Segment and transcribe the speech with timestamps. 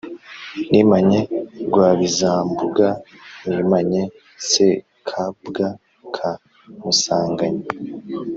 [0.69, 1.19] nimanye
[1.67, 2.87] Rwabizambuga;
[3.47, 4.01] nimanye
[4.49, 5.65] Sekabwa
[6.15, 6.31] ka
[6.81, 7.67] Musanganya